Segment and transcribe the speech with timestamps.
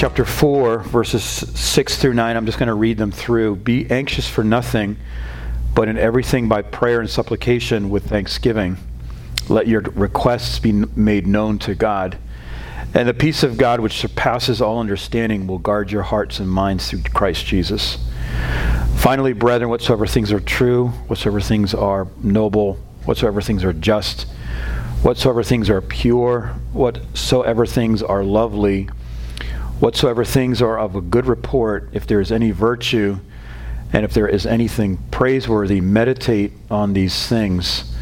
[0.00, 2.34] chapter 4, verses 6 through 9.
[2.34, 3.56] I'm just going to read them through.
[3.56, 4.96] Be anxious for nothing,
[5.74, 8.78] but in everything by prayer and supplication with thanksgiving.
[9.50, 12.16] Let your requests be made known to God.
[12.94, 16.88] And the peace of God, which surpasses all understanding, will guard your hearts and minds
[16.88, 17.98] through Christ Jesus.
[18.96, 24.22] Finally, brethren, whatsoever things are true, whatsoever things are noble, whatsoever things are just,
[25.02, 28.88] whatsoever things are pure, whatsoever things are lovely,
[29.80, 33.18] whatsoever things are of a good report, if there is any virtue,
[33.92, 37.92] and if there is anything praiseworthy, meditate on these things.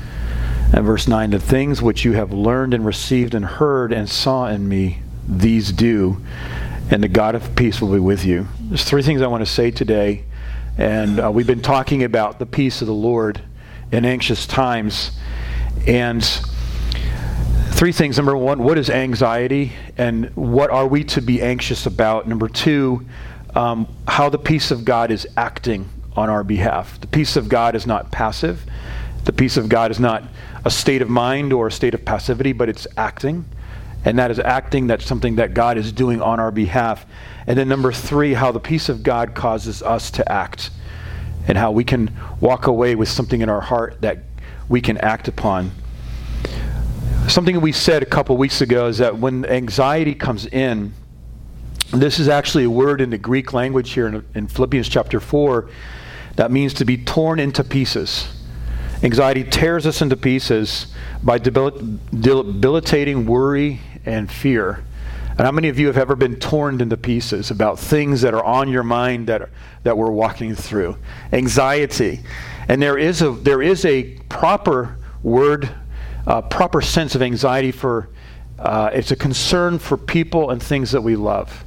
[0.72, 4.48] And verse 9, the things which you have learned and received and heard and saw
[4.48, 6.22] in me, these do,
[6.90, 8.48] and the God of peace will be with you.
[8.60, 10.24] There's three things I want to say today.
[10.76, 13.40] And uh, we've been talking about the peace of the Lord
[13.90, 15.12] in anxious times.
[15.86, 16.22] And
[17.78, 18.16] three things.
[18.16, 22.26] Number one, what is anxiety and what are we to be anxious about?
[22.26, 23.06] Number two,
[23.54, 27.00] um, how the peace of God is acting on our behalf.
[27.00, 28.66] The peace of God is not passive,
[29.26, 30.24] the peace of God is not
[30.64, 33.44] a state of mind or a state of passivity, but it's acting.
[34.04, 37.06] And that is acting, that's something that God is doing on our behalf.
[37.46, 40.70] And then number three, how the peace of God causes us to act
[41.46, 44.18] and how we can walk away with something in our heart that
[44.68, 45.70] we can act upon.
[47.28, 50.94] Something we said a couple weeks ago is that when anxiety comes in,
[51.92, 55.68] this is actually a word in the Greek language here in, in Philippians chapter 4
[56.36, 58.28] that means to be torn into pieces.
[59.02, 60.86] Anxiety tears us into pieces
[61.22, 64.82] by debil- debilitating worry and fear.
[65.30, 68.44] And how many of you have ever been torn into pieces about things that are
[68.44, 69.50] on your mind that,
[69.82, 70.96] that we're walking through?
[71.32, 72.20] Anxiety.
[72.68, 75.68] And there is a, there is a proper word
[76.28, 78.10] uh, proper sense of anxiety for
[78.58, 81.64] uh, it's a concern for people and things that we love.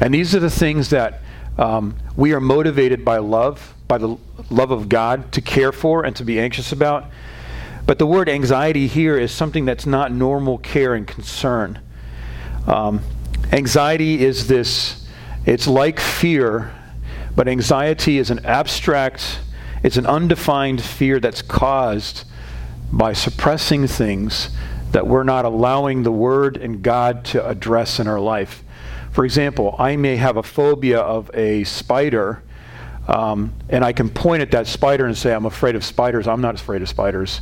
[0.00, 1.22] And these are the things that
[1.56, 4.18] um, we are motivated by love, by the
[4.50, 7.06] love of God to care for and to be anxious about.
[7.86, 11.80] But the word anxiety here is something that's not normal care and concern.
[12.66, 13.00] Um,
[13.52, 15.06] anxiety is this,
[15.46, 16.74] it's like fear,
[17.34, 19.38] but anxiety is an abstract,
[19.82, 22.24] it's an undefined fear that's caused
[22.96, 24.50] by suppressing things
[24.92, 28.62] that we're not allowing the Word and God to address in our life.
[29.10, 32.44] For example, I may have a phobia of a spider,
[33.08, 36.28] um, and I can point at that spider and say, I'm afraid of spiders.
[36.28, 37.40] I'm not afraid of spiders.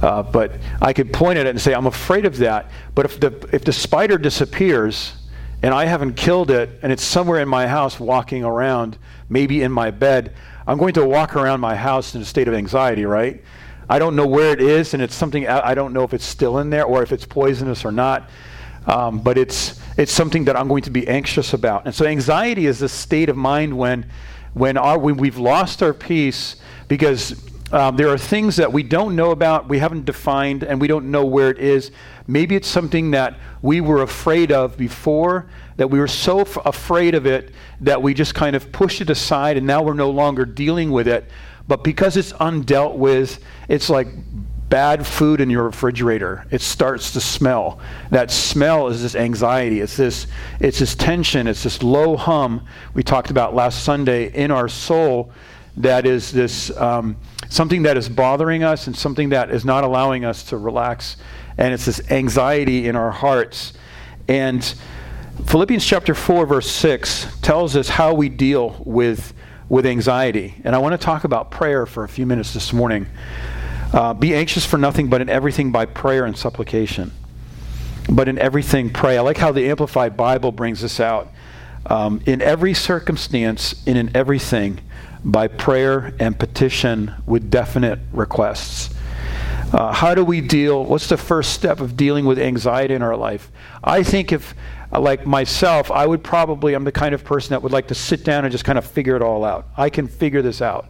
[0.00, 2.70] Uh, but I could point at it and say, I'm afraid of that.
[2.94, 5.14] But if the, if the spider disappears
[5.62, 9.72] and I haven't killed it and it's somewhere in my house walking around, maybe in
[9.72, 10.34] my bed,
[10.68, 13.42] I'm going to walk around my house in a state of anxiety, right?
[13.88, 16.58] I don't know where it is, and it's something I don't know if it's still
[16.58, 18.30] in there or if it's poisonous or not.
[18.86, 21.86] Um, but it's it's something that I'm going to be anxious about.
[21.86, 24.06] And so anxiety is a state of mind when
[24.54, 26.56] when, our, when we've lost our peace
[26.88, 30.86] because um, there are things that we don't know about, we haven't defined, and we
[30.86, 31.90] don't know where it is.
[32.28, 37.16] Maybe it's something that we were afraid of before, that we were so f- afraid
[37.16, 40.44] of it that we just kind of pushed it aside, and now we're no longer
[40.44, 41.28] dealing with it.
[41.66, 44.08] But because it's undealt with, it's like
[44.68, 46.46] bad food in your refrigerator.
[46.50, 47.78] It starts to smell.
[48.10, 49.80] That smell is this anxiety.
[49.80, 50.26] It's this,
[50.60, 51.46] it's this tension.
[51.46, 55.32] It's this low hum we talked about last Sunday in our soul
[55.76, 57.16] that is this um,
[57.48, 61.16] something that is bothering us and something that is not allowing us to relax.
[61.58, 63.74] And it's this anxiety in our hearts.
[64.28, 64.74] And
[65.46, 69.34] Philippians chapter 4, verse 6 tells us how we deal with
[69.68, 70.54] with anxiety.
[70.64, 73.06] And I want to talk about prayer for a few minutes this morning.
[73.92, 77.12] Uh, be anxious for nothing, but in everything by prayer and supplication.
[78.08, 79.16] But in everything, pray.
[79.16, 81.30] I like how the Amplified Bible brings this out.
[81.86, 84.80] Um, in every circumstance and in everything,
[85.24, 88.94] by prayer and petition with definite requests.
[89.72, 90.84] Uh, how do we deal?
[90.84, 93.50] What's the first step of dealing with anxiety in our life?
[93.82, 94.54] I think if
[94.98, 98.24] like myself, I would probably, I'm the kind of person that would like to sit
[98.24, 99.68] down and just kind of figure it all out.
[99.76, 100.88] I can figure this out.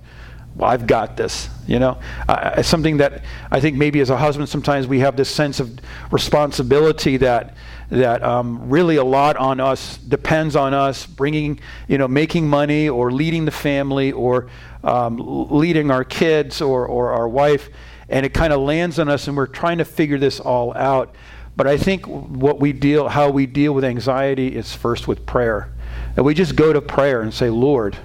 [0.57, 1.99] Well, I've got this, you know.
[2.29, 5.81] Uh, something that I think maybe as a husband, sometimes we have this sense of
[6.13, 7.57] responsibility that
[7.91, 11.59] that um, really a lot on us depends on us bringing,
[11.89, 14.49] you know, making money or leading the family or
[14.85, 15.19] um,
[15.51, 17.69] leading our kids or or our wife,
[18.09, 21.17] and it kind of lands on us, and we're trying to figure this all out.
[21.57, 25.73] But I think what we deal, how we deal with anxiety is first with prayer.
[26.17, 27.97] And we just go to prayer and say, Lord,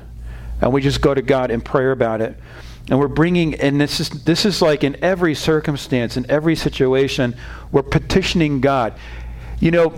[0.61, 2.37] and we just go to God in prayer about it.
[2.89, 7.35] And we're bringing, and this is, this is like in every circumstance, in every situation,
[7.71, 8.93] we're petitioning God.
[9.59, 9.93] You know,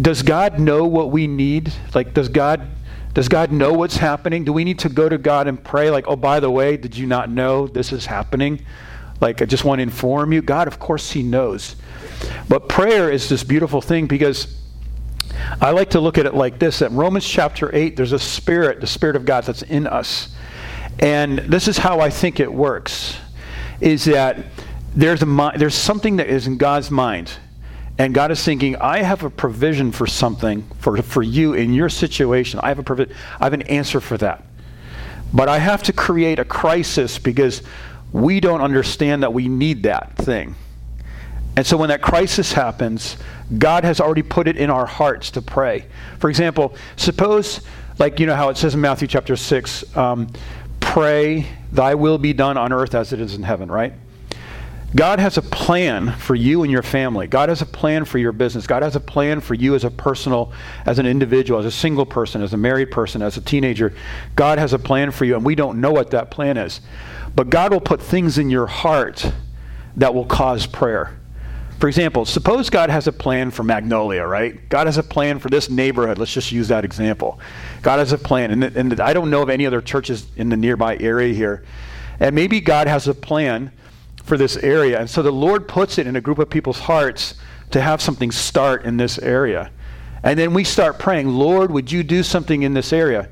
[0.00, 1.72] does God know what we need?
[1.94, 2.68] Like, does God
[3.14, 4.44] does God know what's happening?
[4.44, 6.96] Do we need to go to God and pray, like, oh, by the way, did
[6.96, 8.64] you not know this is happening?
[9.20, 10.40] Like, I just want to inform you.
[10.40, 11.74] God, of course, He knows.
[12.48, 14.56] But prayer is this beautiful thing because
[15.60, 18.80] I like to look at it like this that Romans chapter 8, there's a spirit,
[18.80, 20.34] the Spirit of God that's in us.
[20.98, 23.16] And this is how I think it works
[23.80, 24.46] is that
[24.96, 27.30] there's, a, there's something that is in God's mind
[27.98, 31.88] and God is thinking, I have a provision for something for, for you in your
[31.88, 32.60] situation.
[32.62, 34.44] I have a provi- I have an answer for that.
[35.34, 37.62] But I have to create a crisis because
[38.12, 40.54] we don't understand that we need that thing.
[41.58, 43.16] And so when that crisis happens,
[43.58, 45.86] God has already put it in our hearts to pray.
[46.20, 47.62] For example, suppose,
[47.98, 50.28] like you know how it says in Matthew chapter 6, um,
[50.78, 53.92] pray, thy will be done on earth as it is in heaven, right?
[54.94, 57.26] God has a plan for you and your family.
[57.26, 58.68] God has a plan for your business.
[58.68, 60.52] God has a plan for you as a personal,
[60.86, 63.92] as an individual, as a single person, as a married person, as a teenager.
[64.36, 66.80] God has a plan for you, and we don't know what that plan is.
[67.34, 69.32] But God will put things in your heart
[69.96, 71.18] that will cause prayer.
[71.78, 74.68] For example, suppose God has a plan for Magnolia, right?
[74.68, 76.18] God has a plan for this neighborhood.
[76.18, 77.38] Let's just use that example.
[77.82, 78.50] God has a plan.
[78.50, 81.64] And, and I don't know of any other churches in the nearby area here.
[82.18, 83.70] And maybe God has a plan
[84.24, 84.98] for this area.
[84.98, 87.34] And so the Lord puts it in a group of people's hearts
[87.70, 89.70] to have something start in this area.
[90.24, 93.28] And then we start praying, Lord, would you do something in this area?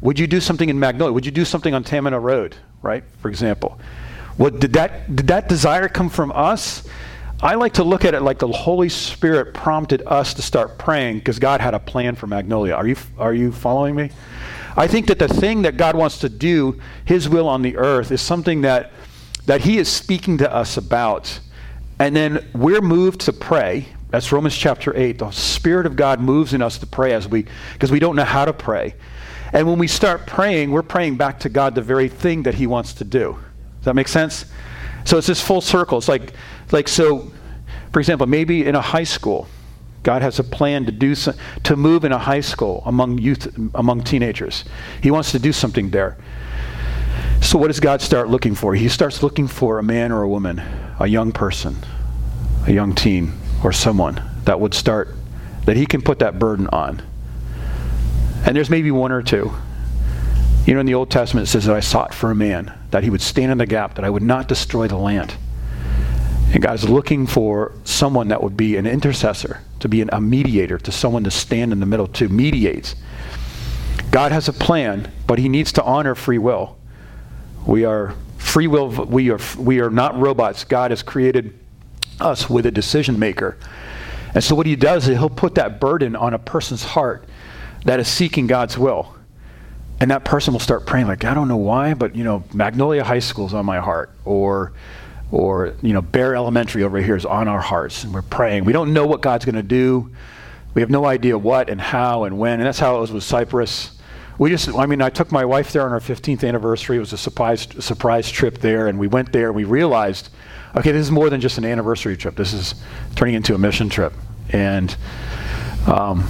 [0.00, 1.12] Would you do something in Magnolia?
[1.12, 3.04] Would you do something on Tamina Road, right?
[3.20, 3.78] For example.
[4.38, 6.88] Well, did that, did that desire come from us?
[7.42, 11.18] I like to look at it like the Holy Spirit prompted us to start praying
[11.18, 12.74] because God had a plan for Magnolia.
[12.74, 14.10] Are you, are you following me?
[14.76, 18.12] I think that the thing that God wants to do, His will on the earth,
[18.12, 18.92] is something that
[19.46, 21.40] that he is speaking to us about.
[21.98, 23.86] And then we're moved to pray.
[24.10, 25.18] That's Romans chapter 8.
[25.18, 28.24] The Spirit of God moves in us to pray as we, because we don't know
[28.24, 28.94] how to pray.
[29.52, 32.68] And when we start praying, we're praying back to God the very thing that he
[32.68, 33.38] wants to do.
[33.78, 34.44] Does that make sense?
[35.10, 35.98] So it's this full circle.
[35.98, 36.34] It's like,
[36.70, 37.32] like so,
[37.92, 39.48] for example, maybe in a high school,
[40.04, 41.34] God has a plan to do so,
[41.64, 44.64] to move in a high school among youth, among teenagers.
[45.02, 46.16] He wants to do something there.
[47.42, 48.76] So, what does God start looking for?
[48.76, 50.62] He starts looking for a man or a woman,
[51.00, 51.76] a young person,
[52.68, 53.32] a young teen,
[53.64, 55.16] or someone that would start,
[55.64, 57.02] that he can put that burden on.
[58.46, 59.52] And there's maybe one or two.
[60.70, 63.02] You know, in the Old Testament, it says that I sought for a man, that
[63.02, 65.34] he would stand in the gap, that I would not destroy the land.
[66.52, 70.20] And God is looking for someone that would be an intercessor, to be an, a
[70.20, 72.94] mediator, to someone to stand in the middle, to mediate.
[74.12, 76.78] God has a plan, but he needs to honor free will.
[77.66, 80.62] We are free will, we are, we are not robots.
[80.62, 81.58] God has created
[82.20, 83.58] us with a decision maker.
[84.36, 87.24] And so what he does is he'll put that burden on a person's heart
[87.86, 89.16] that is seeking God's will.
[90.00, 93.04] And that person will start praying like, I don't know why, but you know, Magnolia
[93.04, 94.72] High School is on my heart, or
[95.30, 98.64] or you know, Bear Elementary over here is on our hearts, and we're praying.
[98.64, 100.10] We don't know what God's going to do.
[100.74, 103.24] We have no idea what and how and when, and that's how it was with
[103.24, 103.92] Cyprus
[104.40, 106.96] we just, I mean, I took my wife there on our 15th anniversary.
[106.96, 110.30] It was a surprise, surprise trip there, and we went there and we realized,
[110.74, 112.36] okay, this is more than just an anniversary trip.
[112.36, 112.74] This is
[113.16, 114.14] turning into a mission trip.
[114.48, 114.96] And
[115.86, 116.26] um,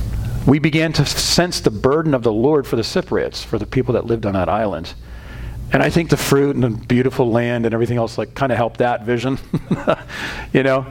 [0.47, 3.95] we began to sense the burden of the Lord for the Cypriots, for the people
[3.95, 4.95] that lived on that island.
[5.73, 8.59] And I think the fruit and the beautiful land and everything else like kind of
[8.59, 9.39] helped that vision,
[10.53, 10.87] you know.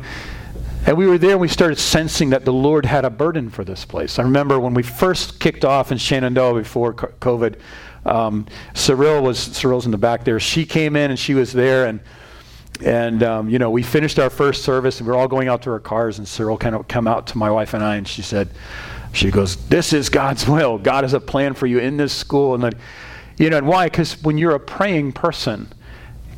[0.86, 3.66] And we were there and we started sensing that the Lord had a burden for
[3.66, 4.18] this place.
[4.18, 7.60] I remember when we first kicked off in Shenandoah before COVID,
[8.06, 10.40] um, Cyril was, Cyril's in the back there.
[10.40, 12.00] She came in and she was there and,
[12.84, 15.64] and um, you know, we finished our first service and we were all going out
[15.64, 18.08] to our cars and Cyril kind of come out to my wife and I and
[18.08, 18.50] she said,
[19.12, 20.78] she goes, this is God's will.
[20.78, 22.54] God has a plan for you in this school.
[22.54, 22.74] And then,
[23.38, 23.88] you know, and why?
[23.88, 25.72] Because when you're a praying person,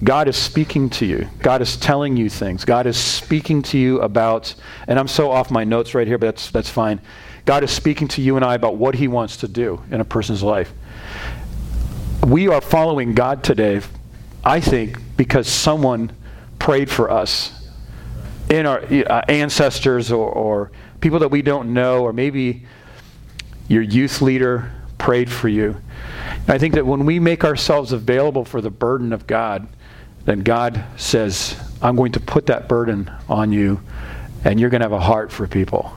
[0.03, 1.27] God is speaking to you.
[1.39, 2.65] God is telling you things.
[2.65, 4.55] God is speaking to you about,
[4.87, 7.01] and I'm so off my notes right here, but that's, that's fine.
[7.45, 10.05] God is speaking to you and I about what He wants to do in a
[10.05, 10.73] person's life.
[12.25, 13.81] We are following God today,
[14.43, 16.11] I think, because someone
[16.57, 17.69] prayed for us
[18.49, 22.63] in our uh, ancestors or, or people that we don't know, or maybe
[23.67, 25.75] your youth leader prayed for you.
[26.47, 29.67] I think that when we make ourselves available for the burden of God,
[30.25, 33.81] then God says, I'm going to put that burden on you,
[34.45, 35.91] and you're going to have a heart for people.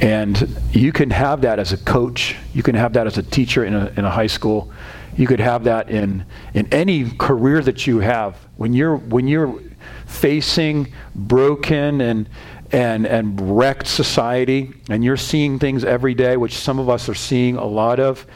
[0.00, 2.34] And you can have that as a coach.
[2.52, 4.72] You can have that as a teacher in a, in a high school.
[5.16, 8.36] You could have that in, in any career that you have.
[8.56, 9.60] When you're, when you're
[10.06, 12.28] facing broken and,
[12.72, 17.14] and, and wrecked society, and you're seeing things every day, which some of us are
[17.14, 18.26] seeing a lot of.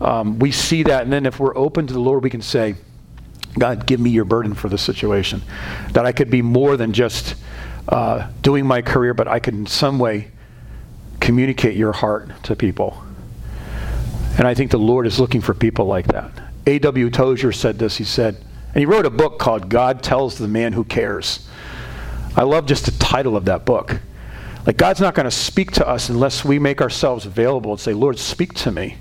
[0.00, 2.74] Um, we see that, and then if we're open to the Lord, we can say,
[3.58, 5.40] God, give me your burden for this situation.
[5.92, 7.36] That I could be more than just
[7.88, 10.30] uh, doing my career, but I could in some way
[11.20, 13.02] communicate your heart to people.
[14.36, 16.30] And I think the Lord is looking for people like that.
[16.66, 17.08] A.W.
[17.10, 17.96] Tozer said this.
[17.96, 18.36] He said,
[18.74, 21.48] and he wrote a book called God Tells the Man Who Cares.
[22.36, 23.98] I love just the title of that book.
[24.66, 27.94] Like, God's not going to speak to us unless we make ourselves available and say,
[27.94, 28.98] Lord, speak to me.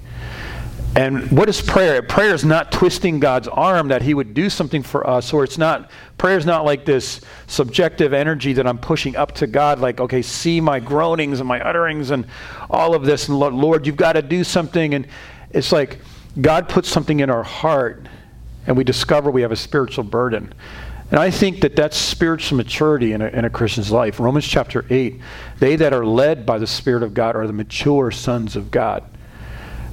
[0.95, 2.01] And what is prayer?
[2.01, 5.57] Prayer is not twisting God's arm that He would do something for us, or it's
[5.57, 9.99] not, prayer is not like this subjective energy that I'm pushing up to God, like,
[9.99, 12.25] okay, see my groanings and my utterings and
[12.69, 14.93] all of this, and Lord, you've got to do something.
[14.93, 15.07] And
[15.49, 15.99] it's like
[16.39, 18.07] God puts something in our heart,
[18.65, 20.53] and we discover we have a spiritual burden.
[21.11, 24.19] And I think that that's spiritual maturity in a, in a Christian's life.
[24.19, 25.21] Romans chapter 8
[25.59, 29.03] they that are led by the Spirit of God are the mature sons of God.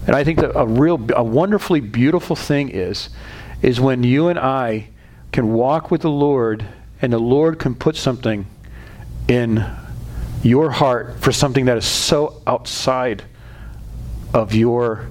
[0.07, 3.11] And I think that a real, a wonderfully beautiful thing is,
[3.61, 4.89] is when you and I
[5.31, 6.65] can walk with the Lord
[7.01, 8.47] and the Lord can put something
[9.29, 9.65] in
[10.43, 13.25] your heart for something that is so outside
[14.35, 15.09] of your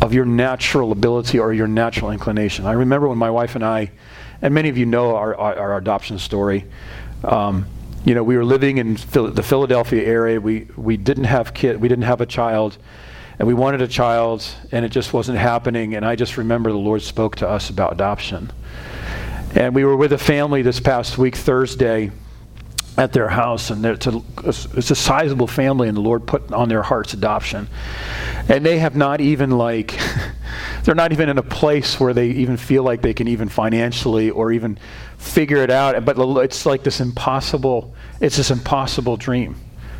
[0.00, 2.66] of your natural ability or your natural inclination.
[2.66, 3.90] I remember when my wife and I,
[4.44, 6.66] and many of you know our, our, our adoption story.
[7.24, 7.66] Um,
[8.04, 10.40] you know, we were living in Phil- the Philadelphia area.
[10.40, 11.80] We we didn't have kid.
[11.80, 12.78] We didn't have a child
[13.38, 15.94] and we wanted a child, and it just wasn't happening.
[15.94, 18.52] And I just remember the Lord spoke to us about adoption.
[19.54, 22.12] And we were with a family this past week, Thursday,
[22.96, 26.68] at their house, and it's a, it's a sizable family, and the Lord put on
[26.68, 27.68] their hearts adoption.
[28.48, 29.98] And they have not even, like,
[30.82, 34.30] they're not even in a place where they even feel like they can even financially
[34.30, 34.78] or even
[35.18, 36.04] figure it out.
[36.04, 39.56] But it's like this impossible, it's this impossible dream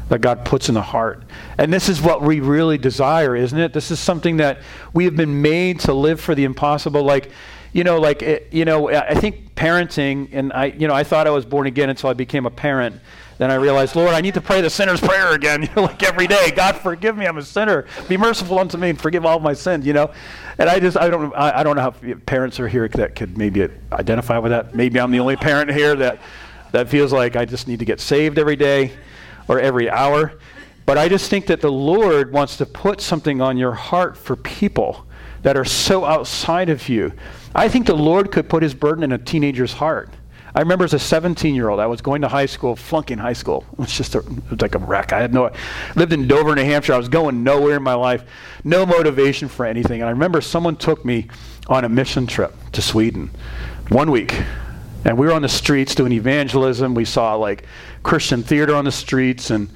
[0.09, 1.23] that God puts in the heart.
[1.57, 3.73] And this is what we really desire, isn't it?
[3.73, 4.61] This is something that
[4.93, 7.03] we have been made to live for the impossible.
[7.03, 7.31] Like,
[7.73, 11.27] you know, like, it, you know, I think parenting, and I, you know, I thought
[11.27, 13.01] I was born again until I became a parent.
[13.39, 16.03] Then I realized, Lord, I need to pray the sinner's prayer again, you know, like
[16.03, 16.53] every day.
[16.53, 17.87] God, forgive me, I'm a sinner.
[18.09, 20.13] Be merciful unto me and forgive all my sins, you know.
[20.59, 23.37] And I just, I don't, I, I don't know how parents are here that could
[23.37, 24.75] maybe identify with that.
[24.75, 26.21] Maybe I'm the only parent here that,
[26.73, 28.93] that feels like I just need to get saved every day
[29.49, 30.35] or every hour.
[30.87, 34.37] But I just think that the Lord wants to put something on your heart for
[34.37, 35.07] people
[35.43, 37.13] that are so outside of you.
[37.55, 40.11] I think the Lord could put his burden in a teenager's heart.
[40.55, 43.33] I remember as a 17 year old, I was going to high school, flunking high
[43.33, 43.65] school.
[43.73, 45.13] It was just a, it was like a wreck.
[45.13, 45.51] I had no,
[45.97, 46.95] lived in Dover, New Hampshire.
[46.95, 48.25] I was going nowhere in my life,
[48.63, 50.01] no motivation for anything.
[50.01, 51.29] And I remember someone took me
[51.67, 53.31] on a mission trip to Sweden,
[53.89, 54.35] one week.
[55.05, 56.95] And we were on the streets doing evangelism.
[56.95, 57.65] We saw like
[58.03, 59.69] Christian theater on the streets, and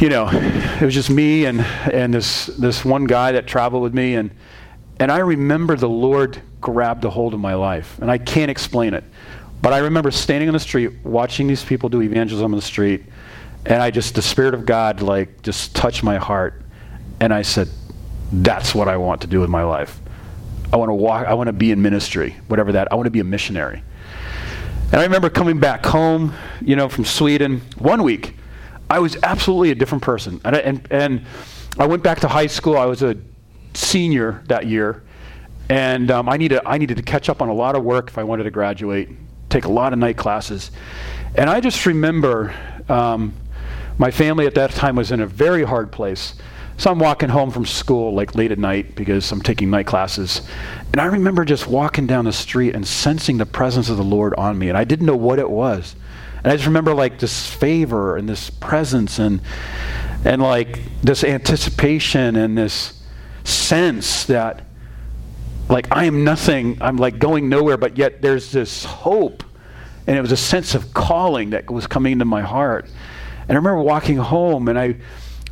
[0.00, 3.94] you know, it was just me and and this this one guy that traveled with
[3.94, 4.32] me, and
[4.98, 8.94] and I remember the Lord grabbed a hold of my life, and I can't explain
[8.94, 9.04] it,
[9.62, 13.04] but I remember standing on the street watching these people do evangelism on the street,
[13.64, 16.62] and I just the Spirit of God like just touched my heart,
[17.20, 17.68] and I said,
[18.32, 19.98] "That's what I want to do with my life."
[20.72, 21.26] I want to walk.
[21.26, 22.90] I want to be in ministry, whatever that.
[22.90, 23.82] I want to be a missionary.
[24.90, 28.36] And I remember coming back home, you know, from Sweden one week.
[28.90, 30.38] I was absolutely a different person.
[30.44, 31.26] And I, and, and
[31.78, 32.76] I went back to high school.
[32.76, 33.16] I was a
[33.72, 35.02] senior that year.
[35.70, 38.18] And um, I, needed, I needed to catch up on a lot of work if
[38.18, 39.08] I wanted to graduate,
[39.52, 40.70] take a lot of night classes.
[41.34, 42.54] And I just remember
[42.88, 43.34] um,
[43.98, 46.34] my family at that time was in a very hard place.
[46.78, 50.40] So I'm walking home from school like late at night because I'm taking night classes.
[50.92, 54.34] And I remember just walking down the street and sensing the presence of the Lord
[54.34, 54.68] on me.
[54.68, 55.94] And I didn't know what it was.
[56.42, 59.40] And I just remember like this favor and this presence and
[60.24, 63.00] and like this anticipation and this
[63.44, 64.62] sense that
[65.68, 69.44] like I am nothing, I'm like going nowhere, but yet there's this hope.
[70.06, 72.86] And it was a sense of calling that was coming into my heart.
[73.42, 74.96] And I remember walking home and I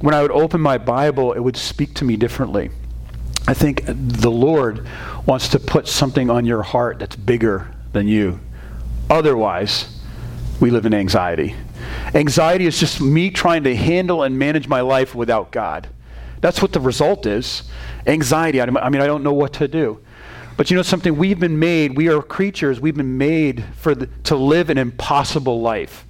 [0.01, 2.71] when I would open my Bible, it would speak to me differently.
[3.47, 4.87] I think the Lord
[5.27, 8.41] wants to put something on your heart that's bigger than you.
[9.11, 10.01] Otherwise,
[10.59, 11.55] we live in anxiety.
[12.15, 15.89] Anxiety is just me trying to handle and manage my life without God.
[16.41, 17.65] That's what the result is.
[18.07, 18.61] Anxiety.
[18.61, 20.01] I mean, I don't know what to do.
[20.57, 21.17] But you know something?
[21.17, 25.63] We've been made, we are creatures, we've been made for the, to live an impossible
[25.63, 26.07] life.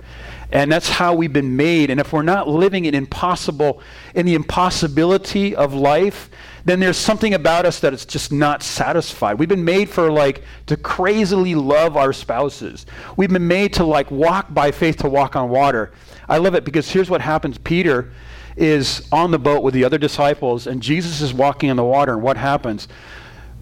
[0.50, 1.90] And that's how we've been made.
[1.90, 3.80] And if we're not living an impossible,
[4.14, 6.28] in the impossibility of life,
[6.64, 9.38] then there's something about us that is just not satisfied.
[9.38, 12.87] We've been made for like to crazily love our spouses.
[13.16, 15.92] We've been made to like walk by faith to walk on water.
[16.28, 17.56] I love it because here's what happens.
[17.58, 18.10] Peter
[18.57, 22.12] is on the boat with the other disciples and Jesus is walking on the water
[22.12, 22.88] and what happens?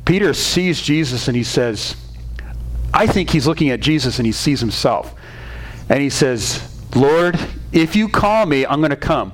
[0.04, 1.96] Peter sees Jesus and he says,
[2.94, 5.14] I think he's looking at Jesus and he sees himself.
[5.88, 7.38] And he says, Lord,
[7.72, 9.32] if you call me, I'm going to come.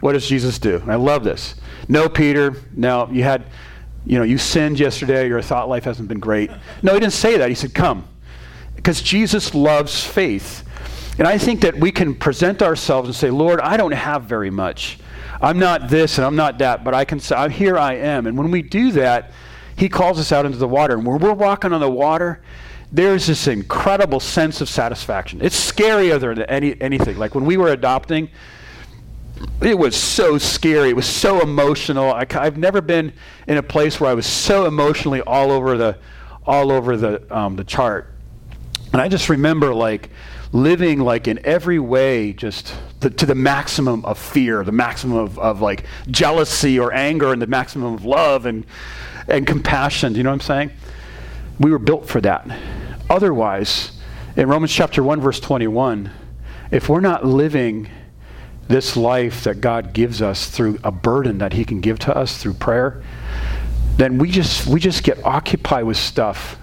[0.00, 0.76] What does Jesus do?
[0.76, 1.54] And I love this.
[1.88, 3.44] No, Peter, no, you had,
[4.06, 6.50] you know, you sinned yesterday, your thought life hasn't been great.
[6.82, 7.48] No, he didn't say that.
[7.48, 8.06] He said, come.
[8.76, 10.62] Because Jesus loves faith.
[11.18, 14.50] And I think that we can present ourselves and say, Lord, I don't have very
[14.50, 14.98] much.
[15.40, 18.26] I'm not this and I'm not that, but I can say, here I am.
[18.26, 19.32] And when we do that,
[19.76, 20.94] he calls us out into the water.
[20.94, 22.40] And when we're walking on the water,
[22.90, 25.40] there's this incredible sense of satisfaction.
[25.42, 27.18] It's scarier than any, anything.
[27.18, 28.28] Like when we were adopting,
[29.60, 30.90] it was so scary.
[30.90, 32.12] It was so emotional.
[32.12, 33.12] I, have never been
[33.48, 35.98] in a place where I was so emotionally all over the,
[36.46, 38.12] all over the, um, the chart.
[38.92, 40.10] And I just remember like
[40.54, 45.38] living like in every way just the, to the maximum of fear, the maximum of,
[45.38, 48.64] of like jealousy or anger, and the maximum of love and
[49.28, 50.12] and compassion.
[50.12, 50.70] Do you know what I'm saying?
[51.58, 52.48] We were built for that.
[53.10, 53.92] Otherwise,
[54.36, 56.10] in Romans chapter 1, verse 21,
[56.70, 57.88] if we're not living
[58.68, 62.38] this life that God gives us through a burden that He can give to us
[62.38, 63.02] through prayer,
[63.96, 66.56] then we just we just get occupied with stuff,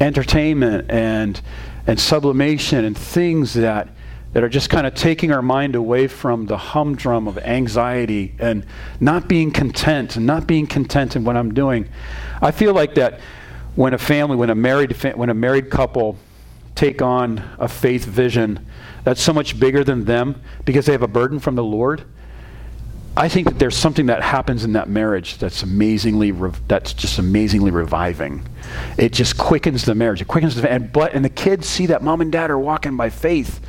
[0.00, 1.40] entertainment and
[1.88, 3.88] and sublimation and things that
[4.34, 8.64] that are just kind of taking our mind away from the humdrum of anxiety and
[9.00, 11.88] not being content and not being content in what I'm doing.
[12.42, 13.20] I feel like that
[13.74, 16.18] when a family, when a married when a married couple
[16.74, 18.64] take on a faith vision
[19.02, 22.04] that's so much bigger than them because they have a burden from the Lord.
[23.18, 26.30] I think that there's something that happens in that marriage that's amazingly
[26.68, 28.46] that's just amazingly reviving.
[28.96, 30.20] It just quickens the marriage.
[30.20, 32.96] It quickens the and but and the kids see that mom and dad are walking
[32.96, 33.60] by faith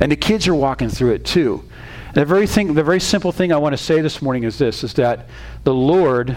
[0.00, 1.64] and the kids are walking through it too.
[2.06, 4.56] And the very thing, the very simple thing I want to say this morning is
[4.56, 5.28] this: is that
[5.64, 6.34] the Lord,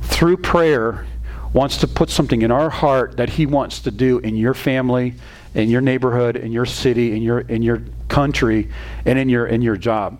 [0.00, 1.06] through prayer,
[1.52, 5.16] wants to put something in our heart that He wants to do in your family,
[5.54, 8.70] in your neighborhood, in your city, in your in your country,
[9.04, 10.18] and in your in your job.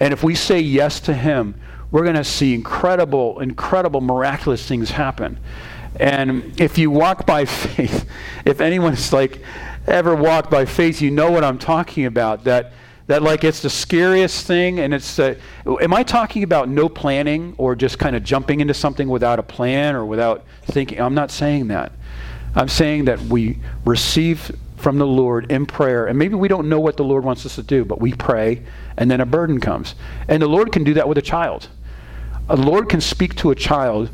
[0.00, 1.54] And if we say yes to Him,
[1.90, 5.38] we're going to see incredible, incredible, miraculous things happen.
[5.98, 8.08] And if you walk by faith,
[8.44, 9.40] if anyone's like,
[9.86, 12.44] ever walked by faith, you know what I'm talking about.
[12.44, 12.72] That
[13.10, 15.34] that like it's the scariest thing and it's uh,
[15.80, 19.42] am i talking about no planning or just kind of jumping into something without a
[19.42, 21.90] plan or without thinking i'm not saying that
[22.54, 26.80] i'm saying that we receive from the lord in prayer and maybe we don't know
[26.80, 28.62] what the lord wants us to do but we pray
[28.96, 29.94] and then a burden comes
[30.28, 31.68] and the lord can do that with a child
[32.48, 34.10] The lord can speak to a child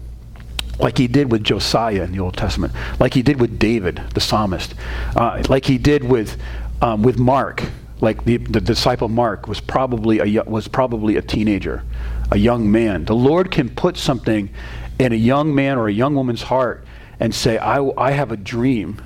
[0.79, 4.21] like he did with Josiah in the Old Testament, like he did with David, the
[4.21, 4.75] psalmist,
[5.17, 6.41] uh, like he did with,
[6.83, 7.65] um, with Mark.
[8.01, 11.83] Like the, the disciple Mark was probably, a, was probably a teenager,
[12.31, 13.07] a young man.
[13.07, 14.51] The Lord can put something
[14.99, 16.85] in a young man or a young woman's heart
[17.19, 19.01] and say, I, I have a dream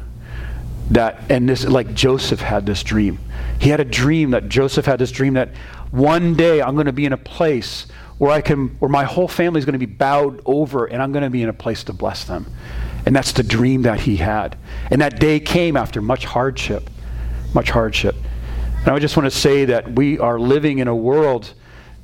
[0.90, 3.18] that, and this, like Joseph had this dream.
[3.61, 5.50] He had a dream that Joseph had this dream that
[5.90, 7.87] one day I'm going to be in a place
[8.18, 11.12] where I can, where my whole family is going to be bowed over and I'm
[11.12, 12.46] going to be in a place to bless them.
[13.07, 14.59] And that's the dream that he had.
[14.90, 16.90] And that day came after much hardship,
[17.55, 18.14] much hardship.
[18.81, 21.53] And I just want to say that we are living in a world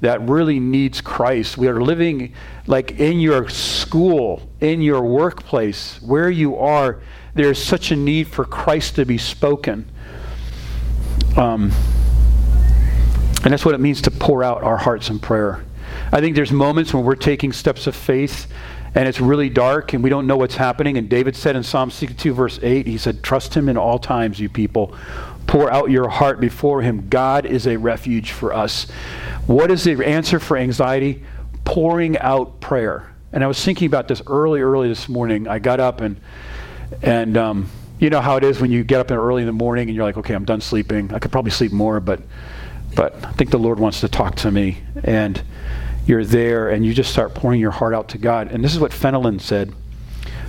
[0.00, 1.56] that really needs Christ.
[1.56, 2.34] We are living
[2.66, 7.00] like in your school, in your workplace, where you are,
[7.36, 9.88] there's such a need for Christ to be spoken.
[11.36, 11.70] Um,
[13.44, 15.62] and that's what it means to pour out our hearts in prayer.
[16.10, 18.50] I think there's moments when we're taking steps of faith
[18.94, 20.96] and it's really dark and we don't know what's happening.
[20.96, 24.40] And David said in Psalm 62, verse 8, he said, Trust him in all times,
[24.40, 24.96] you people.
[25.46, 27.08] Pour out your heart before him.
[27.08, 28.84] God is a refuge for us.
[29.46, 31.22] What is the answer for anxiety?
[31.64, 33.14] Pouring out prayer.
[33.32, 35.46] And I was thinking about this early, early this morning.
[35.46, 36.18] I got up and,
[37.02, 39.88] and, um, you know how it is when you get up early in the morning
[39.88, 41.14] and you're like, okay, I'm done sleeping.
[41.14, 42.20] I could probably sleep more, but,
[42.94, 44.78] but I think the Lord wants to talk to me.
[45.02, 45.42] And
[46.06, 48.52] you're there and you just start pouring your heart out to God.
[48.52, 49.72] And this is what Fenelon said.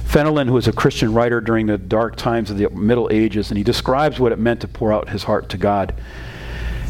[0.03, 3.57] Fenelon, who was a Christian writer during the dark times of the Middle Ages, and
[3.57, 5.93] he describes what it meant to pour out his heart to God.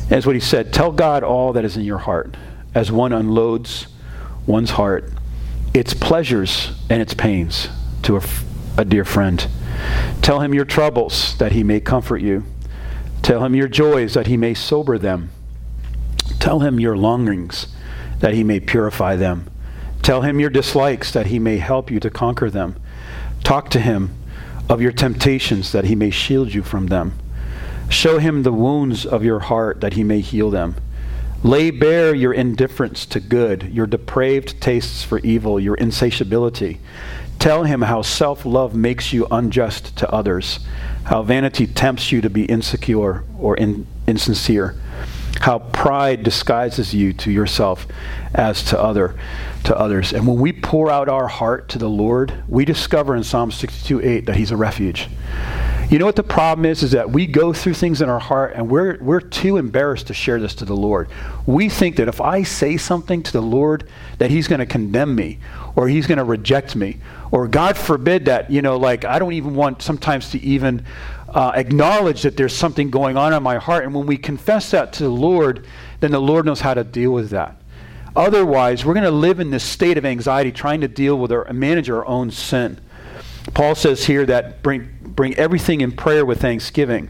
[0.03, 2.37] And it's what he said Tell God all that is in your heart
[2.75, 3.87] as one unloads
[4.45, 5.11] one's heart,
[5.73, 7.69] its pleasures and its pains
[8.03, 8.21] to a,
[8.77, 9.47] a dear friend.
[10.21, 12.43] Tell him your troubles that he may comfort you.
[13.21, 15.31] Tell him your joys that he may sober them.
[16.39, 17.67] Tell him your longings
[18.19, 19.49] that he may purify them.
[20.01, 22.75] Tell him your dislikes that he may help you to conquer them.
[23.43, 24.15] Talk to him
[24.69, 27.17] of your temptations that he may shield you from them.
[27.89, 30.75] Show him the wounds of your heart that he may heal them.
[31.43, 36.79] Lay bare your indifference to good, your depraved tastes for evil, your insatiability.
[37.39, 40.59] Tell him how self love makes you unjust to others,
[41.05, 44.75] how vanity tempts you to be insecure or in, insincere,
[45.41, 47.87] how pride disguises you to yourself
[48.33, 49.15] as to other
[49.65, 50.13] to others.
[50.13, 54.01] And when we pour out our heart to the Lord, we discover in Psalm 62
[54.01, 55.07] 8 that He's a refuge.
[55.89, 56.83] You know what the problem is?
[56.83, 60.13] Is that we go through things in our heart and we're, we're too embarrassed to
[60.13, 61.07] share this to the Lord.
[61.45, 65.15] We think that if I say something to the Lord, that He's going to condemn
[65.15, 65.39] me
[65.77, 66.97] or He's going to reject me.
[67.31, 70.85] Or God forbid that, you know, like I don't even want sometimes to even
[71.29, 73.83] uh, acknowledge that there's something going on in my heart.
[73.83, 75.67] And when we confess that to the Lord,
[75.99, 77.61] then the Lord knows how to deal with that.
[78.15, 81.45] Otherwise, we're going to live in this state of anxiety trying to deal with or
[81.53, 82.79] manage our own sin.
[83.53, 87.09] Paul says here that bring, bring everything in prayer with thanksgiving.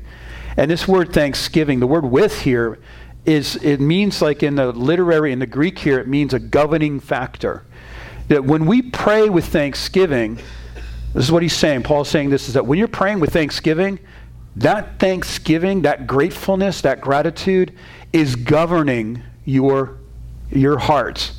[0.57, 2.79] And this word thanksgiving, the word with here,
[3.25, 6.99] is it means like in the literary, in the Greek here, it means a governing
[6.99, 7.63] factor.
[8.27, 10.39] That when we pray with thanksgiving,
[11.13, 11.83] this is what he's saying.
[11.83, 13.99] Paul's saying this is that when you're praying with thanksgiving,
[14.57, 17.73] that thanksgiving, that gratefulness, that gratitude
[18.11, 19.97] is governing your,
[20.51, 21.31] your heart.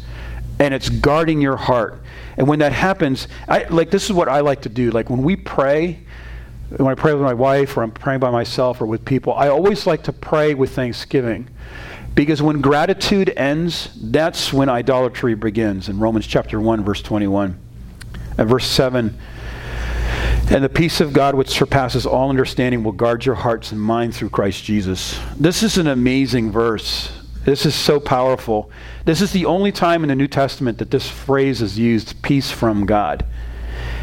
[0.61, 2.01] And it's guarding your heart.
[2.37, 4.91] And when that happens, I, like this is what I like to do.
[4.91, 6.01] Like when we pray,
[6.77, 9.49] when I pray with my wife or I'm praying by myself or with people, I
[9.49, 11.49] always like to pray with thanksgiving.
[12.19, 17.57] Because when gratitude ends, that's when idolatry begins in Romans chapter 1, verse 21.
[18.37, 19.17] And verse 7
[20.51, 24.19] And the peace of God, which surpasses all understanding, will guard your hearts and minds
[24.19, 25.17] through Christ Jesus.
[25.39, 27.13] This is an amazing verse.
[27.45, 28.69] This is so powerful.
[29.05, 32.51] This is the only time in the New Testament that this phrase is used peace
[32.51, 33.25] from God.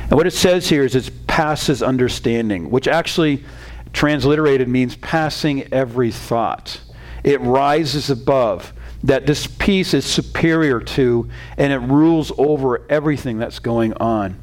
[0.03, 3.43] And what it says here is it passes understanding, which actually
[3.91, 6.79] transliterated means passing every thought.
[7.25, 8.71] It rises above,
[9.03, 14.39] that this peace is superior to, and it rules over everything that's going on.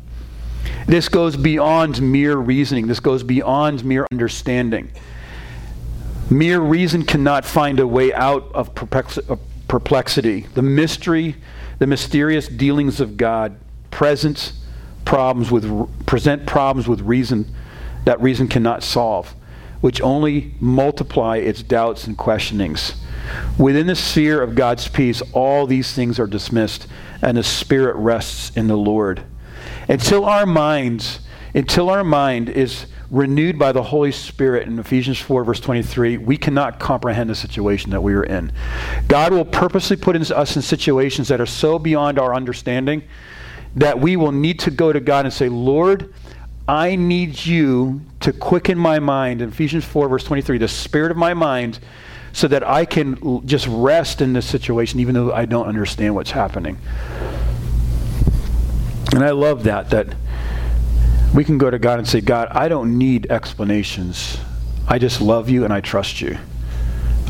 [0.87, 4.91] This goes beyond mere reasoning, this goes beyond mere understanding.
[6.29, 10.47] Mere reason cannot find a way out of perplexity.
[10.55, 11.37] The mystery,
[11.79, 13.57] the mysterious dealings of God
[13.91, 14.53] present
[15.05, 17.55] problems with present problems with reason
[18.05, 19.35] that reason cannot solve,
[19.83, 22.95] which only multiply its doubts and questionings.
[23.59, 26.87] Within the sphere of God's peace, all these things are dismissed,
[27.21, 29.25] and the Spirit rests in the Lord.
[29.89, 31.21] Until our minds,
[31.53, 36.37] until our mind is renewed by the Holy Spirit in Ephesians 4, verse 23, we
[36.37, 38.53] cannot comprehend the situation that we are in.
[39.09, 43.03] God will purposely put us in situations that are so beyond our understanding
[43.75, 46.15] that we will need to go to God and say, Lord,
[46.69, 49.43] I need you to quicken my mind.
[49.43, 51.81] In Ephesians 4, verse 23, the spirit of my mind,
[52.33, 56.31] so that I can just rest in this situation, even though I don't understand what's
[56.31, 56.79] happening.
[59.13, 60.15] And I love that, that
[61.35, 64.39] we can go to God and say, God, I don't need explanations.
[64.89, 66.39] I just love you and I trust you.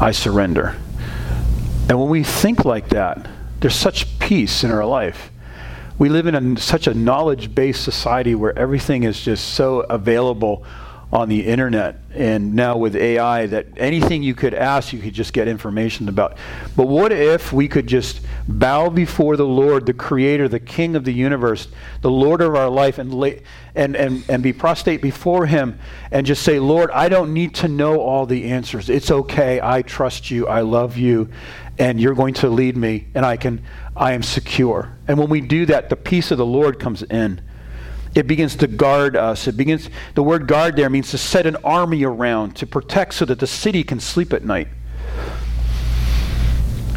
[0.01, 0.77] I surrender.
[1.89, 3.29] And when we think like that,
[3.61, 5.32] there's such peace in our life.
[6.03, 10.65] We live in a, such a knowledge based society where everything is just so available
[11.13, 15.33] on the internet and now with AI that anything you could ask, you could just
[15.33, 16.37] get information about.
[16.75, 21.05] But what if we could just bow before the Lord, the Creator, the King of
[21.05, 21.69] the universe,
[22.01, 23.13] the Lord of our life, and,
[23.77, 25.79] and, and, and be prostrate before Him
[26.11, 28.91] and just say, Lord, I don't need to know all the answers.
[28.91, 29.61] It's okay.
[29.63, 30.49] I trust you.
[30.49, 31.29] I love you.
[31.79, 33.63] And you're going to lead me, and I can
[33.97, 34.97] I am secure.
[35.07, 37.41] And when we do that, the peace of the Lord comes in
[38.15, 39.49] it begins to guard us.
[39.49, 43.25] It begins, the word guard there means to set an army around, to protect so
[43.25, 44.69] that the city can sleep at night.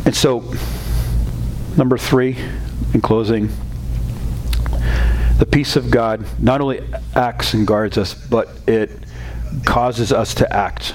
[0.05, 0.53] And so,
[1.77, 2.37] number three,
[2.93, 3.49] in closing,
[5.37, 6.81] the peace of God not only
[7.15, 8.91] acts and guards us, but it
[9.63, 10.93] causes us to act.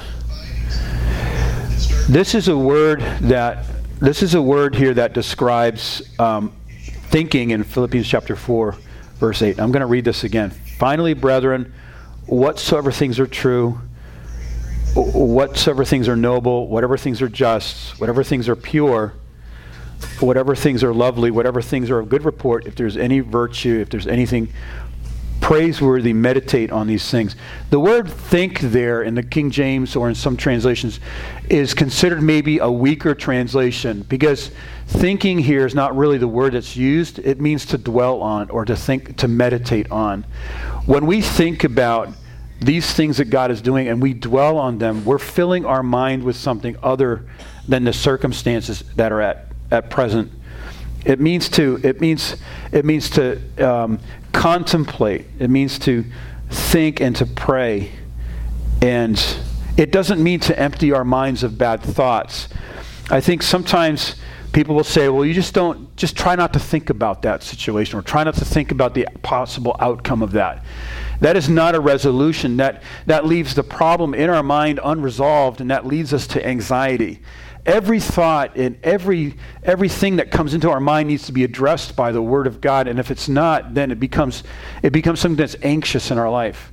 [2.08, 3.64] This is a word that
[4.00, 6.52] this is a word here that describes um,
[7.10, 8.76] thinking in Philippians chapter four
[9.16, 9.60] verse 8.
[9.60, 10.50] I'm going to read this again.
[10.50, 11.74] Finally, brethren,
[12.24, 13.78] whatsoever things are true,
[14.94, 19.12] whatsoever things are noble, whatever things are just, whatever things are pure,
[20.20, 23.90] whatever things are lovely, whatever things are of good report, if there's any virtue, if
[23.90, 24.50] there's anything
[25.40, 27.34] praiseworthy, meditate on these things.
[27.70, 31.00] The word think there in the King James or in some translations
[31.48, 34.50] is considered maybe a weaker translation because
[34.86, 37.18] thinking here is not really the word that's used.
[37.20, 40.24] It means to dwell on or to think, to meditate on.
[40.86, 42.10] When we think about
[42.60, 46.22] these things that God is doing and we dwell on them, we're filling our mind
[46.22, 47.26] with something other
[47.66, 50.30] than the circumstances that are at, at present.
[51.04, 52.36] It means to it means
[52.72, 54.00] it means to um,
[54.32, 55.26] contemplate.
[55.38, 56.04] It means to
[56.50, 57.92] think and to pray,
[58.82, 59.22] and
[59.76, 62.48] it doesn't mean to empty our minds of bad thoughts.
[63.10, 64.16] I think sometimes
[64.52, 67.98] people will say, "Well, you just don't just try not to think about that situation,
[67.98, 70.62] or try not to think about the possible outcome of that."
[71.20, 72.56] That is not a resolution.
[72.56, 77.20] That, that leaves the problem in our mind unresolved, and that leads us to anxiety.
[77.66, 82.10] Every thought and every, everything that comes into our mind needs to be addressed by
[82.10, 82.88] the Word of God.
[82.88, 84.42] And if it's not, then it becomes,
[84.82, 86.72] it becomes something that's anxious in our life.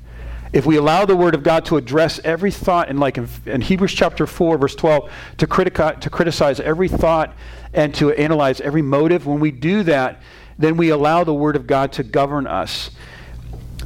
[0.53, 3.61] If we allow the Word of God to address every thought, and like in, in
[3.61, 7.35] Hebrews chapter 4, verse 12, to, critica- to criticize every thought
[7.73, 10.21] and to analyze every motive, when we do that,
[10.57, 12.91] then we allow the Word of God to govern us.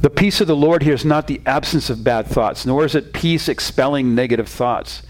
[0.00, 2.94] The peace of the Lord here is not the absence of bad thoughts, nor is
[2.94, 5.02] it peace expelling negative thoughts.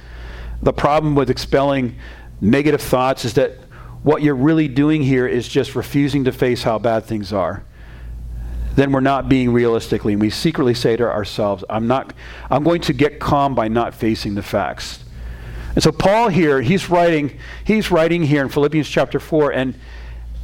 [0.62, 1.96] The problem with expelling
[2.40, 3.58] negative thoughts is that
[4.02, 7.64] what you're really doing here is just refusing to face how bad things are.
[8.74, 12.14] Then we're not being realistically, and we secretly say to ourselves, I'm not
[12.50, 15.04] I'm going to get calm by not facing the facts.
[15.74, 19.74] And so Paul here, he's writing, he's writing here in Philippians chapter 4, and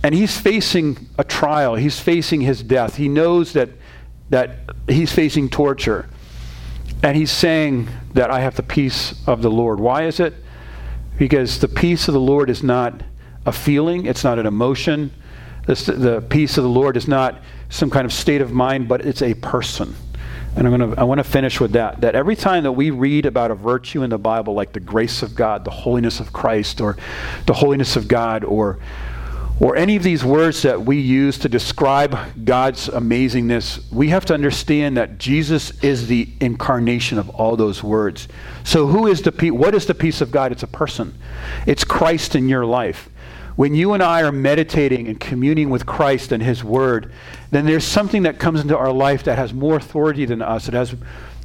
[0.02, 1.74] and he's facing a trial.
[1.74, 2.96] He's facing his death.
[2.96, 3.70] He knows that
[4.30, 6.08] that he's facing torture.
[7.02, 9.78] And he's saying that I have the peace of the Lord.
[9.78, 10.34] Why is it?
[11.16, 13.02] Because the peace of the Lord is not
[13.46, 15.12] a feeling, it's not an emotion.
[15.66, 19.04] The, the peace of the Lord is not some kind of state of mind, but
[19.04, 19.94] it's a person.
[20.56, 22.00] And I'm gonna, I want to finish with that.
[22.00, 25.22] That every time that we read about a virtue in the Bible, like the grace
[25.22, 26.96] of God, the holiness of Christ, or
[27.46, 28.78] the holiness of God, or
[29.60, 34.34] or any of these words that we use to describe God's amazingness, we have to
[34.34, 38.28] understand that Jesus is the incarnation of all those words.
[38.62, 40.52] So who is the pe- what is the peace of God?
[40.52, 41.18] It's a person.
[41.66, 43.10] It's Christ in your life.
[43.56, 47.12] When you and I are meditating and communing with Christ and his word,
[47.50, 50.68] then there's something that comes into our life that has more authority than us.
[50.68, 50.94] It has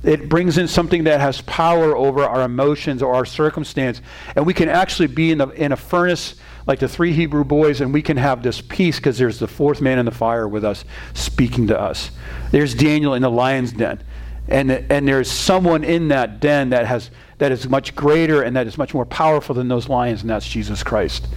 [0.03, 4.01] it brings in something that has power over our emotions or our circumstance
[4.35, 7.93] and we can actually be in, in a furnace like the three Hebrew boys, and
[7.93, 10.85] we can have this peace because there's the fourth man in the fire with us
[11.13, 12.11] speaking to us.
[12.51, 14.01] There's Daniel in the lion's den.
[14.47, 18.67] And, and there's someone in that den that, has, that is much greater and that
[18.67, 21.27] is much more powerful than those lions, and that's Jesus Christ.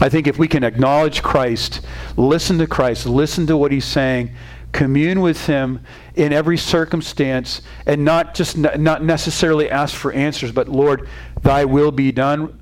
[0.00, 1.80] I think if we can acknowledge Christ,
[2.16, 4.34] listen to Christ, listen to what he's saying,
[4.72, 5.80] commune with him
[6.16, 11.08] in every circumstance, and not just not necessarily ask for answers, but Lord,
[11.42, 12.58] thy will be done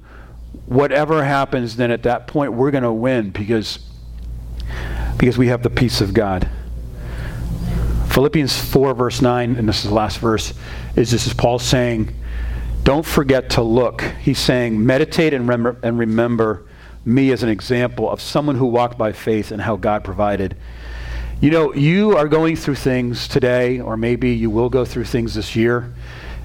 [0.66, 3.78] whatever happens, then at that point we're going to win because,
[5.18, 6.48] because we have the peace of God.
[8.10, 10.54] Philippians 4, verse 9, and this is the last verse,
[10.94, 12.14] is this is Paul saying,
[12.84, 14.02] Don't forget to look.
[14.22, 16.66] He's saying, Meditate and remember, and remember
[17.04, 20.56] me as an example of someone who walked by faith and how God provided.
[21.40, 25.34] You know, you are going through things today, or maybe you will go through things
[25.34, 25.92] this year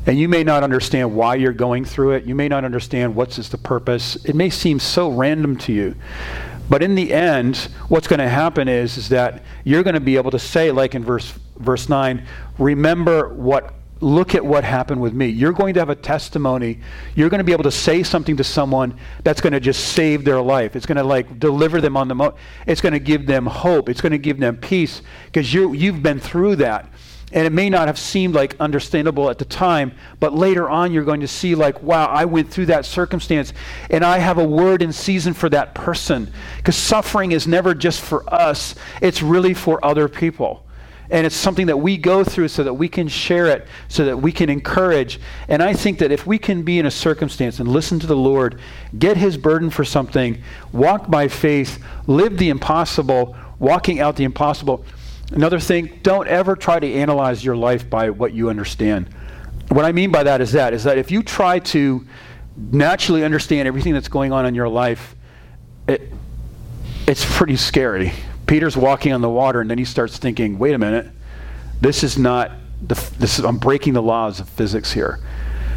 [0.06, 2.26] and you may not understand why you're going through it.
[2.26, 4.16] You may not understand what's the purpose.
[4.26, 5.96] It may seem so random to you.
[6.70, 7.58] But in the end,
[7.88, 10.94] what's going to happen is, is that you're going to be able to say, like
[10.94, 12.26] in verse, verse 9,
[12.58, 15.28] remember what look at what happened with me.
[15.28, 16.80] You're going to have a testimony.
[17.16, 20.24] You're going to be able to say something to someone that's going to just save
[20.24, 20.76] their life.
[20.76, 22.36] It's going to like deliver them on the mo-
[22.66, 23.90] it's going to give them hope.
[23.90, 26.90] It's going to give them peace because you you've been through that.
[27.32, 31.04] And it may not have seemed like understandable at the time, but later on you're
[31.04, 33.54] going to see, like, wow, I went through that circumstance
[33.90, 36.32] and I have a word in season for that person.
[36.58, 40.66] Because suffering is never just for us, it's really for other people.
[41.12, 44.18] And it's something that we go through so that we can share it, so that
[44.18, 45.20] we can encourage.
[45.48, 48.16] And I think that if we can be in a circumstance and listen to the
[48.16, 48.60] Lord,
[48.98, 54.86] get his burden for something, walk by faith, live the impossible, walking out the impossible
[55.32, 59.10] Another thing, don't ever try to analyze your life by what you understand.
[59.70, 62.06] What I mean by that is that is that if you try to
[62.58, 65.16] naturally understand everything that's going on in your life,
[65.88, 66.12] it,
[67.08, 68.12] it's pretty scary.
[68.48, 71.08] Peter's walking on the water and then he starts thinking, "Wait a minute.
[71.82, 75.20] This is not the this is, I'm breaking the laws of physics here."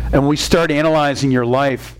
[0.07, 1.99] And when we start analyzing your life,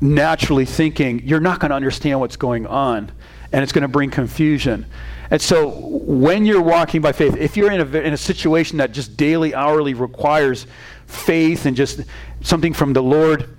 [0.00, 3.10] naturally thinking, you're not going to understand what's going on
[3.52, 4.86] and it's going to bring confusion.
[5.30, 8.92] And so when you're walking by faith, if you're in a, in a situation that
[8.92, 10.66] just daily, hourly requires
[11.06, 12.00] faith and just
[12.42, 13.56] something from the Lord,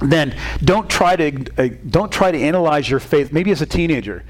[0.00, 3.32] then don't try to uh, don't try to analyze your faith.
[3.32, 4.24] Maybe as a teenager,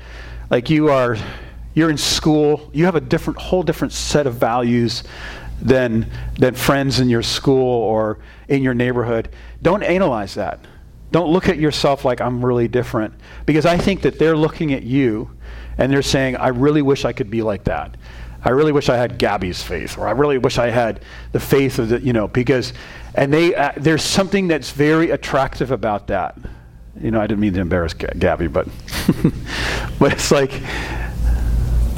[0.50, 1.16] like you are,
[1.74, 5.02] you're in school, you have a different, whole different set of values
[5.60, 6.06] than
[6.38, 9.28] than friends in your school or in your neighborhood.
[9.62, 10.60] Don't analyze that.
[11.12, 13.14] Don't look at yourself like I'm really different,
[13.46, 15.30] because I think that they're looking at you,
[15.78, 17.96] and they're saying, "I really wish I could be like that."
[18.46, 21.00] I really wish I had Gabby's faith, or I really wish I had
[21.32, 22.72] the faith of the, you know, because,
[23.16, 26.38] and they, uh, there's something that's very attractive about that.
[27.00, 28.68] You know, I didn't mean to embarrass G- Gabby, but,
[29.98, 30.52] but it's like,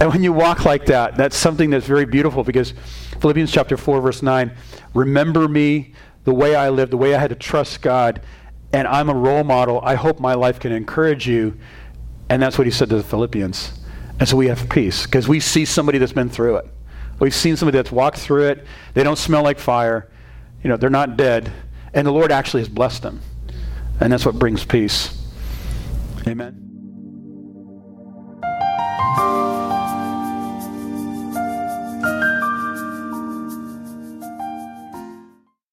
[0.00, 2.72] and when you walk like that, that's something that's very beautiful because
[3.20, 4.50] Philippians chapter 4, verse 9,
[4.94, 5.92] remember me,
[6.24, 8.22] the way I lived, the way I had to trust God,
[8.72, 9.80] and I'm a role model.
[9.82, 11.56] I hope my life can encourage you.
[12.28, 13.72] And that's what he said to the Philippians.
[14.20, 16.66] And so we have peace because we see somebody that's been through it.
[17.18, 18.66] We've seen somebody that's walked through it.
[18.94, 20.10] They don't smell like fire.
[20.62, 21.52] You know, they're not dead.
[21.94, 23.20] And the Lord actually has blessed them.
[24.00, 25.16] And that's what brings peace.
[26.26, 26.68] Amen.